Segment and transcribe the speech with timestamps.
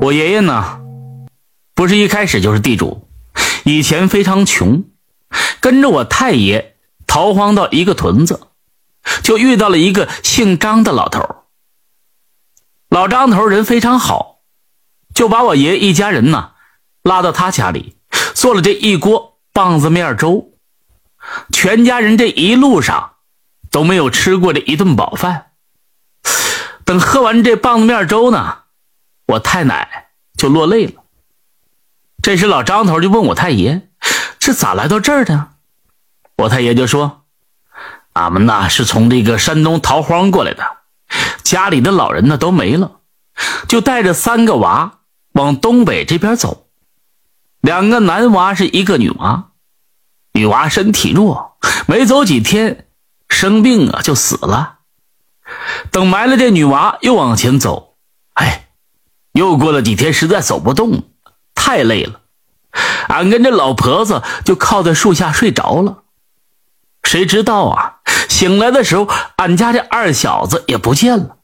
[0.00, 0.80] 我爷爷呢，
[1.74, 3.08] 不是一开始就是地主，
[3.64, 4.84] 以前非常穷，
[5.60, 6.76] 跟着我太爷
[7.06, 8.40] 逃荒到一个屯子，
[9.22, 11.44] 就遇到了一个姓张的老头。
[12.88, 14.38] 老张头人非常好，
[15.12, 16.52] 就把我爷爷一家人呢
[17.02, 17.96] 拉到他家里，
[18.34, 20.52] 做了这一锅棒子面粥，
[21.52, 23.14] 全家人这一路上
[23.70, 25.46] 都没有吃过这一顿饱饭。
[26.84, 28.57] 等喝完这棒子面粥呢。
[29.28, 31.02] 我太奶就落泪了。
[32.22, 33.88] 这时，老张头就问我太爷
[34.40, 35.50] ：“这咋来到这儿的？”
[36.38, 37.24] 我太爷就说
[38.14, 40.64] ：“俺们呐是从这个山东逃荒过来的，
[41.42, 43.00] 家里的老人呢都没了，
[43.68, 45.00] 就带着三个娃
[45.32, 46.66] 往东北这边走。
[47.60, 49.50] 两个男娃是一个女娃，
[50.32, 52.88] 女娃身体弱，没走几天
[53.28, 54.78] 生病啊就死了。
[55.90, 57.87] 等埋了这女娃，又往前走，”
[59.38, 61.04] 又过了几天，实在走不动，
[61.54, 62.20] 太累了。
[63.08, 66.02] 俺跟这老婆子就靠在树下睡着了。
[67.04, 71.36] 谁知道啊，醒来的时候，俺家这二小子也不见了。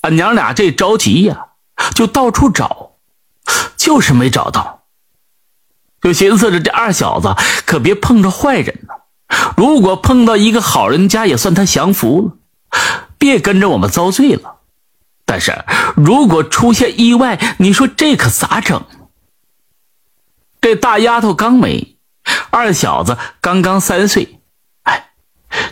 [0.00, 1.48] 俺娘俩这着急呀，
[1.94, 2.92] 就到处找，
[3.76, 4.84] 就是没找到。
[6.00, 7.34] 就寻思着这二小子
[7.66, 8.94] 可别碰着坏人呢。
[9.58, 12.78] 如果碰到一个好人家，也算他降福了，
[13.18, 14.53] 别跟着我们遭罪了。
[15.26, 15.64] 但是
[15.96, 18.84] 如果出现意外，你说这可咋整？
[20.60, 21.96] 这大丫头刚没，
[22.50, 24.40] 二小子刚刚三岁，
[24.82, 25.12] 哎，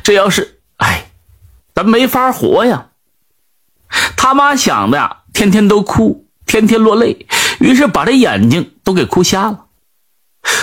[0.03, 1.11] 这要是哎，
[1.75, 2.89] 咱没法活呀。
[4.17, 7.27] 他妈想的呀，天天都哭，天天落泪，
[7.61, 9.67] 于是把这眼睛都给哭瞎了。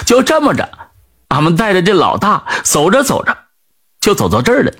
[0.06, 0.70] 就这么着，
[1.30, 3.38] 俺们带着这老大走着走着，
[4.02, 4.74] 就走到这儿了。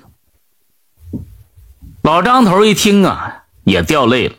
[2.02, 3.39] 老张头一听啊。
[3.70, 4.34] 也掉泪了，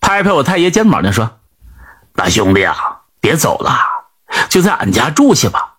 [0.00, 1.38] 拍拍我太爷肩膀就说
[2.16, 3.78] ：“大兄弟啊，别走了，
[4.48, 5.76] 就在俺家住下吧。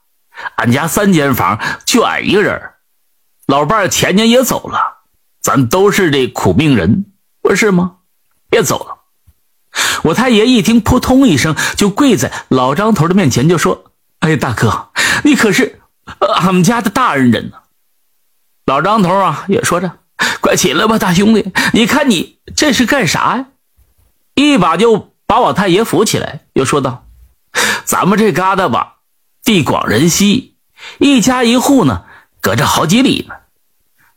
[0.55, 2.71] 俺家三间房，就俺一个人。
[3.47, 5.01] 老伴前年也走了，
[5.41, 7.11] 咱都是这苦命人，
[7.41, 7.97] 不是吗？
[8.49, 8.97] 别走了。”
[10.03, 14.89] 我太爷一听，扑通一声就跪在老张头的面前，就说：“哎，大哥，
[15.23, 15.81] 你可是
[16.35, 17.57] 俺们家的大恩人呢。”
[18.65, 19.99] 老张头啊，也说着。
[20.41, 21.51] 快起来吧，大兄弟！
[21.73, 23.45] 你看你这是干啥呀？
[24.35, 27.05] 一把就把我太爷扶起来，又说道
[27.85, 28.97] ：“咱们这旮瘩吧，
[29.43, 30.55] 地广人稀，
[30.99, 32.03] 一家一户呢，
[32.41, 33.35] 隔着好几里呢。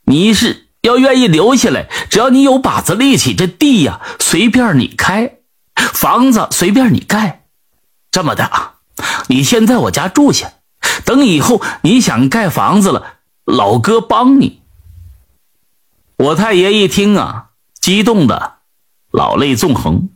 [0.05, 5.37] 你是要愿意留下来，只要你有把子力气，这地呀随便你开，
[5.75, 7.43] 房子随便你盖。
[8.11, 8.75] 这么的啊，
[9.27, 10.53] 你先在我家住下，
[11.03, 14.61] 等以后你想盖房子了，老哥帮你。”
[16.17, 17.49] 我太爷一听啊，
[17.81, 18.59] 激动的
[19.11, 20.09] 老泪纵横，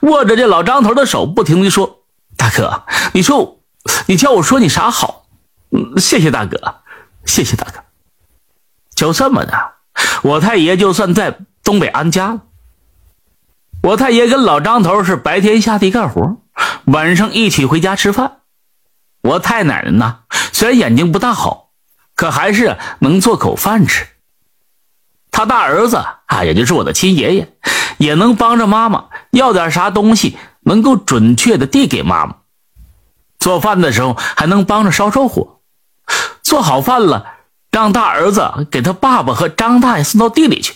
[0.00, 2.04] 握着这老张头的手，不停的说
[2.38, 3.60] ：“大哥，你说，
[4.06, 5.26] 你叫我说你啥好？
[5.72, 6.76] 嗯，谢谢大哥，
[7.24, 7.82] 谢谢大哥。
[8.94, 9.72] 就这么的，
[10.22, 12.42] 我太爷就算在东北安家了。
[13.82, 16.36] 我太爷跟老张头是白天下地干活，
[16.84, 18.42] 晚上一起回家吃饭。
[19.22, 20.20] 我太奶奶呢，
[20.52, 21.70] 虽然眼睛不大好，
[22.14, 24.06] 可还是能做口饭吃。”
[25.32, 27.52] 他大儿子啊，也就是我的亲爷爷，
[27.98, 32.36] 也能帮着妈妈要点啥东西，能够准确的递给妈妈。
[33.40, 35.58] 做饭的时候还能帮着烧烧火。
[36.42, 37.26] 做好饭了，
[37.70, 40.74] 让大儿子给他爸爸和张大爷送到地里去。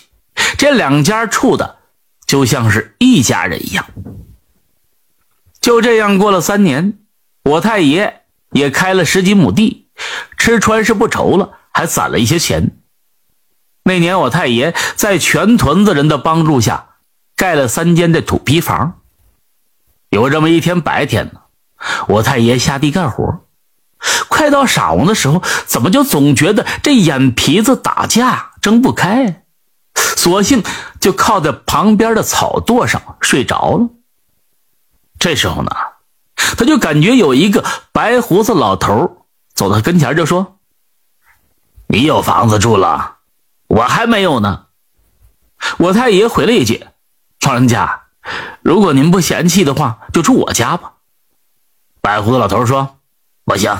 [0.57, 1.77] 这两家处的
[2.25, 3.85] 就像是一家人一样。
[5.61, 6.97] 就这样过了三年，
[7.43, 9.87] 我太爷也开了十几亩地，
[10.37, 12.75] 吃穿是不愁了，还攒了一些钱。
[13.87, 16.87] 那年，我太爷在全屯子人的帮助下，
[17.37, 18.99] 盖了三间的土坯房。
[20.09, 21.39] 有这么一天白天呢，
[22.09, 23.45] 我太爷下地干活，
[24.27, 29.43] 快到晌午的时候，怎么就总觉得这眼皮子打架睁不开，
[29.95, 30.61] 索性
[30.99, 33.89] 就靠在旁边的草垛上睡着了。
[35.17, 35.71] 这时候呢，
[36.35, 37.63] 他就感觉有一个
[37.93, 40.57] 白胡子老头走到跟前，就说
[41.87, 43.13] ：“你有房子住了。”
[43.67, 44.67] 我还没有呢，
[45.77, 46.85] 我太爷回了一句
[47.45, 48.03] ：“老人家，
[48.61, 50.93] 如果您不嫌弃的话，就住我家吧。”
[52.01, 52.99] 白胡子老头说
[53.45, 53.77] ：“不行，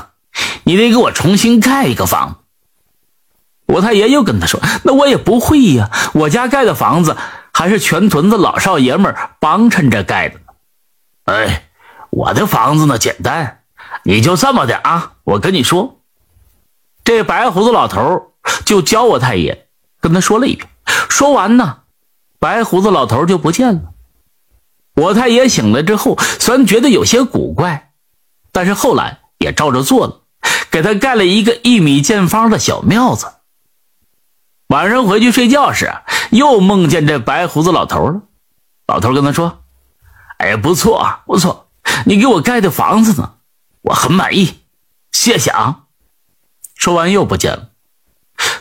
[0.63, 2.43] 你得给我重新盖一个房。”
[3.67, 7.17] 我太爷又跟他说：“那我也不会呀，我家盖的房子
[7.53, 10.39] 还是全屯子老少爷们帮衬着盖的。”
[11.25, 11.69] 哎，
[12.09, 13.63] 我的房子呢简单，
[14.03, 15.13] 你就这么的啊！
[15.25, 15.99] 我跟你说，
[17.03, 18.33] 这白胡子老头
[18.65, 19.66] 就教我太爷。
[20.07, 20.67] 跟他说了一遍，
[21.09, 21.79] 说完呢，
[22.39, 23.93] 白胡子老头就不见了。
[24.95, 27.91] 我太爷醒来之后，虽然觉得有些古怪，
[28.51, 30.21] 但是后来也照着做了，
[30.71, 33.27] 给他盖了一个一米见方的小庙子。
[34.67, 35.93] 晚上回去睡觉时，
[36.31, 38.21] 又梦见这白胡子老头了。
[38.87, 39.63] 老头跟他说
[40.39, 41.69] ：“哎，不错，不错，
[42.05, 43.35] 你给我盖的房子呢，
[43.81, 44.59] 我很满意，
[45.11, 45.83] 谢谢啊。”
[46.75, 47.69] 说完又不见了。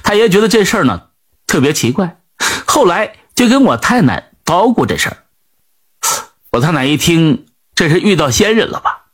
[0.02, 1.02] 太爷觉得这事儿呢
[1.46, 2.20] 特别奇怪，
[2.66, 5.16] 后来就跟我太奶叨咕这事儿。
[6.50, 9.06] 我太奶一听，这是遇到仙人了吧？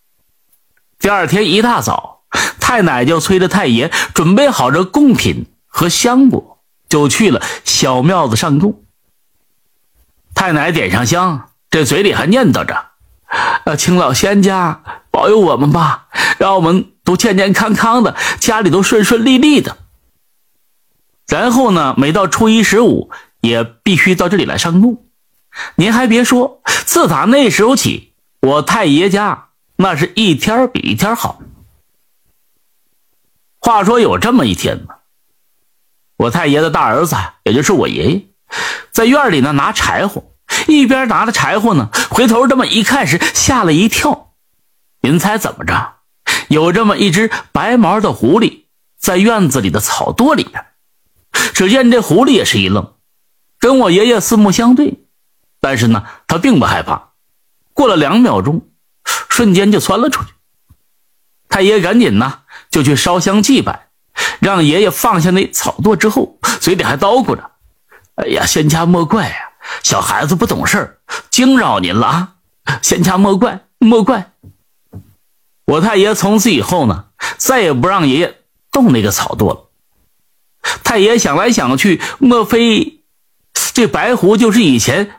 [0.99, 2.23] 第二天一大早，
[2.61, 6.59] 太奶就催着太爷准备好这贡品和香果，
[6.89, 8.83] 就去了小庙子上供。
[10.35, 12.87] 太奶点上香，这嘴里还念叨着
[13.67, 16.07] ：“呃，请老仙家保佑我们吧，
[16.39, 19.77] 让我们都健健康康的，家里都顺顺利利的。”
[21.27, 23.11] 然后呢，每到初一十五，
[23.41, 25.05] 也必须到这里来上供。
[25.77, 31.41] 您还别说，自打那时候起，我太爷家那是一天比一天好。
[33.59, 34.95] 话说有这么一天呢，
[36.17, 38.27] 我太爷的大儿子，也就是我爷爷，
[38.91, 40.25] 在院里呢拿柴火，
[40.67, 44.35] 一边拿着柴火呢，回头这么一看时，吓了一跳。
[45.03, 45.95] 您猜怎么着？
[46.49, 48.65] 有这么一只白毛的狐狸
[48.99, 50.65] 在院子里的草垛里边。
[51.55, 52.95] 只见这狐狸也是一愣，
[53.59, 55.05] 跟我爷爷四目相对，
[55.61, 57.11] 但是呢，他并不害怕。
[57.73, 58.69] 过了两秒钟，
[59.05, 60.31] 瞬间就窜了出去。
[61.49, 62.41] 太爷赶紧呢
[62.71, 63.89] 就去烧香祭拜，
[64.41, 67.51] 让爷爷放下那草垛之后，嘴里还叨咕着
[68.17, 69.37] ：“哎呀，仙家莫怪呀，
[69.83, 70.99] 小孩子不懂事
[71.31, 72.35] 惊扰您了啊，
[72.83, 74.33] 仙家莫怪莫怪。”
[75.67, 77.07] 我太爷从此以后呢，
[77.37, 78.41] 再也不让爷爷
[78.71, 79.69] 动那个草垛了。
[80.85, 83.03] 太爷想来想去，莫非
[83.75, 85.13] 这白狐就是以前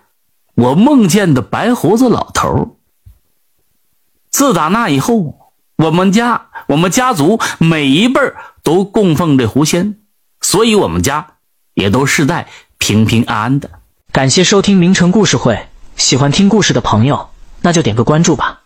[0.55, 2.77] 我梦见的白胡子老头？
[4.29, 8.19] 自打那以后，我们家我们家族每一辈
[8.63, 9.99] 都供奉这狐仙，
[10.41, 11.35] 所以我们家
[11.75, 12.47] 也都世代
[12.79, 13.69] 平平安安的。
[14.11, 17.29] 感谢收听名城故事会，喜欢听故事的朋友，
[17.61, 18.62] 那就点个关注吧。